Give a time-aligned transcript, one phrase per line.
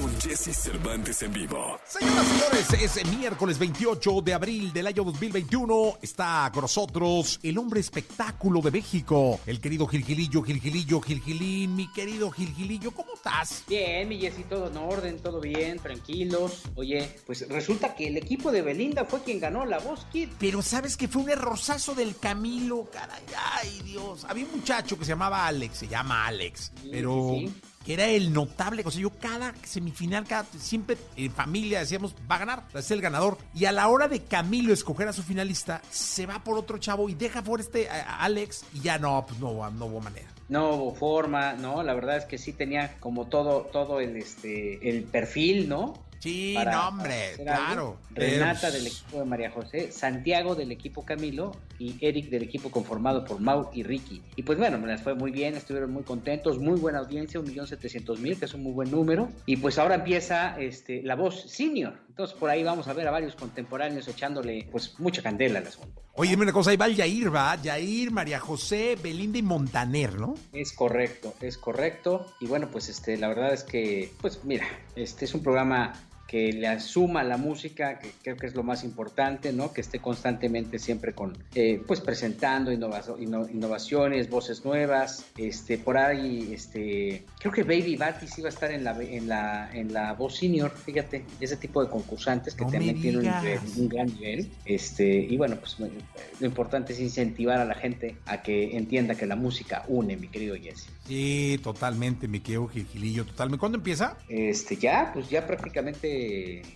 [0.00, 1.78] con Jesse Cervantes en vivo.
[1.84, 5.98] Señoras y señores, es miércoles 28 de abril del año 2021.
[6.00, 11.76] Está con nosotros el hombre espectáculo de México, el querido Gilgilillo, Gilgilillo, Gilgilín.
[11.76, 13.64] Mi querido Gilgilillo, ¿cómo estás?
[13.68, 16.62] Bien, mi Jessy, todo en orden, todo bien, tranquilos.
[16.76, 20.30] Oye, pues resulta que el equipo de Belinda fue quien ganó la voz Kid.
[20.38, 23.22] Pero sabes que fue un errozazo del Camilo, caray,
[23.54, 24.24] ay Dios.
[24.24, 27.69] Había un muchacho que se llamaba Alex, se llama Alex, Sí, pero sí, sí.
[27.94, 28.82] Era el notable.
[28.84, 33.00] O sea, yo cada semifinal, cada, siempre en familia decíamos, va a ganar, es el
[33.00, 33.38] ganador.
[33.54, 37.08] Y a la hora de Camilo escoger a su finalista, se va por otro chavo
[37.08, 40.28] y deja por este a- a Alex y ya no, pues no, no hubo manera.
[40.48, 41.82] No hubo forma, ¿no?
[41.82, 45.94] La verdad es que sí tenía como todo, todo el este el perfil, ¿no?
[46.20, 47.96] Sí, Para- no, hombre, claro.
[48.14, 53.24] Renata del equipo de María José, Santiago del equipo Camilo y Eric del equipo conformado
[53.24, 54.22] por Mau y Ricky.
[54.36, 57.46] Y pues bueno, me las fue muy bien, estuvieron muy contentos, muy buena audiencia, un
[57.46, 59.30] millón setecientos mil, que es un muy buen número.
[59.46, 61.94] Y pues ahora empieza este, la voz senior.
[62.10, 66.02] Entonces por ahí vamos a ver a varios contemporáneos echándole pues mucha candela al asunto.
[66.14, 67.56] Oye, dime una cosa, ahí va el Yair, va.
[67.62, 70.34] Yair, María José, Belinda y Montaner, ¿no?
[70.52, 72.26] Es correcto, es correcto.
[72.40, 75.94] Y bueno, pues este, la verdad es que, pues mira, este es un programa
[76.30, 79.72] que le asuma la música, que creo que es lo más importante, ¿no?
[79.72, 85.26] Que esté constantemente siempre con, eh, pues presentando innovaciones, voces nuevas.
[85.36, 89.70] Este, por ahí, este, creo que Baby Batis iba a estar en la, en la,
[89.74, 93.88] en la voz senior, fíjate, ese tipo de concursantes que No también tienen un, un
[93.88, 94.48] gran nivel.
[94.64, 99.26] Este, y bueno, pues lo importante es incentivar a la gente a que entienda que
[99.26, 100.90] la música une, mi querido Jesse.
[101.08, 103.58] Sí, totalmente, mi querido Gilgilillo, totalmente.
[103.58, 104.16] ¿Cuándo empieza?
[104.28, 106.19] Este, ya, pues ya prácticamente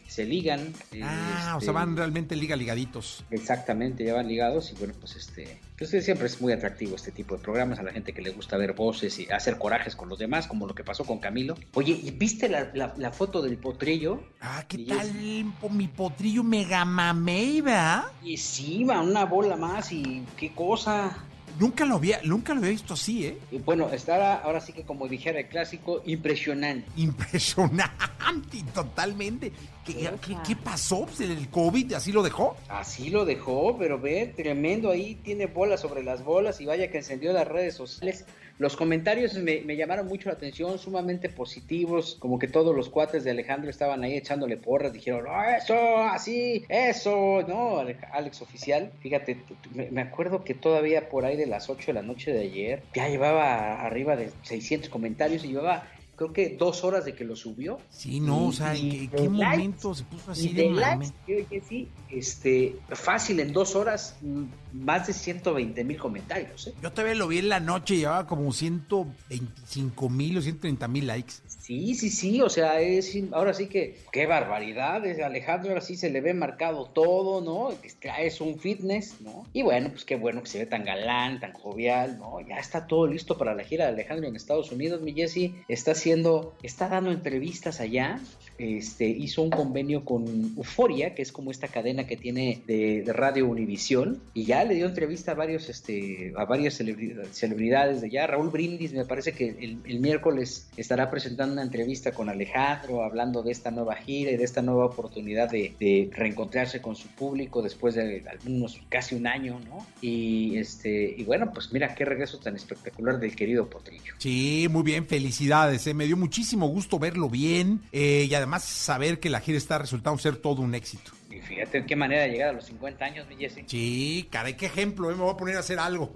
[0.06, 0.72] se ligan.
[1.02, 3.24] Ah, o este, sea, van realmente liga ligaditos.
[3.30, 7.36] Exactamente, ya van ligados y bueno, pues este, pues siempre es muy atractivo este tipo
[7.36, 10.18] de programas a la gente que le gusta ver voces y hacer corajes con los
[10.18, 11.56] demás, como lo que pasó con Camilo.
[11.74, 14.22] Oye, ¿y viste la, la- la foto del potrillo?
[14.40, 18.04] Ah, ¿qué Y tal es- mi potrillo mega mamey, verdad?
[18.22, 21.16] Y sí, va una bola más y qué cosa.
[21.58, 23.38] Nunca lo había, nunca lo había visto así, ¿eh?
[23.52, 26.88] Y bueno, estará ahora sí que como dijera el clásico, impresionante.
[26.96, 29.52] Impresionante, totalmente.
[29.84, 31.04] ¿Qué, qué- qué pasó?
[31.06, 32.56] Pues, ¿El COVID así lo dejó?
[32.68, 36.98] Así lo dejó, pero ve, tremendo ahí, tiene bolas sobre las bolas y vaya que
[36.98, 38.24] encendió las redes sociales.
[38.58, 43.32] Los comentarios me, llamaron mucho la atención, sumamente positivos, como que todos los cuates de
[43.32, 47.78] Alejandro estaban ahí echándole porras, dijeron, "Ah, eso, así, eso, ¿no?
[47.78, 49.44] Ale- Alex Oficial, fíjate,
[49.90, 53.08] me acuerdo que todavía por ahí de las 8 de la noche de ayer, ya
[53.08, 55.88] llevaba arriba de 600 comentarios y llevaba...
[56.16, 57.78] Creo que dos horas de que lo subió.
[57.90, 60.62] Sí, no, o sea, ¿en Y- qué, y momento likes, se puso y así de
[60.64, 64.44] de likes, creo que sí, este, fácil, en dos horas, mm,
[64.74, 66.74] más de 120 mil comentarios, ¿eh?
[66.82, 71.34] Yo todavía lo vi en la noche, llevaba como 125 mil o 130 mil likes.
[71.46, 75.96] Sí, sí, sí, o sea, es, ahora sí que, qué barbaridad, es Alejandro, ahora sí
[75.96, 77.70] se le ve marcado todo, ¿no?
[78.18, 79.46] Es un fitness, ¿no?
[79.54, 82.40] Y bueno, pues qué bueno que se ve tan galán, tan jovial, ¿no?
[82.46, 85.94] Ya está todo listo para la gira de Alejandro en Estados Unidos, mi Jesse, está
[86.04, 88.20] haciendo, está dando entrevistas allá,
[88.58, 93.46] este, hizo un convenio con Euforia, que es como esta cadena que tiene de, Radio
[93.46, 98.26] Univisión, y ya le dio entrevista a varios, este, a varias celebridades, de allá.
[98.26, 103.52] Raúl Brindis, me parece que el, miércoles estará presentando una entrevista con Alejandro, hablando de
[103.52, 108.24] esta nueva gira y de esta nueva oportunidad de, reencontrarse con su público después de
[108.28, 109.86] algunos, casi un año, ¿no?
[110.00, 114.14] Y este, y bueno, pues mira qué regreso tan espectacular del querido Potrillo.
[114.18, 115.86] Sí, muy bien, felicidades.
[115.86, 118.26] eh, Me dio muchísimo gusto verlo bien eh,
[118.58, 121.12] saber que la gira está resultando ser todo un éxito.
[121.30, 123.64] Y fíjate qué manera de llegar a los 50 años, mi Jesse.
[123.66, 126.12] Sí, caray, qué ejemplo, eh, me voy a poner a hacer algo.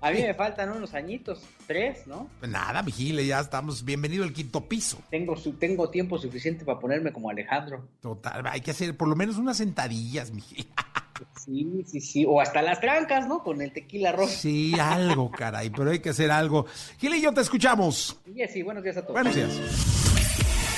[0.00, 2.28] A mí me faltan unos añitos, tres, ¿no?
[2.38, 3.84] Pues nada, vigile, ya estamos.
[3.84, 4.98] Bienvenido al quinto piso.
[5.10, 7.86] Tengo, su, tengo tiempo suficiente para ponerme como Alejandro.
[8.00, 10.66] Total, hay que hacer por lo menos unas sentadillas, Miguel.
[11.44, 12.24] Sí, sí, sí.
[12.26, 13.42] O hasta las trancas, ¿no?
[13.42, 14.28] Con el tequila rojo.
[14.28, 16.66] Sí, algo, caray, pero hay que hacer algo.
[16.98, 18.18] Gil y yo te escuchamos.
[18.26, 19.14] Y Jessy, buenos días a todos.
[19.14, 20.03] Buenos días.